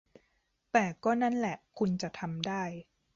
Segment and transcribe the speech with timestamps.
[0.71, 2.63] แต่ก็นั่นล่ะคุณจะทำได้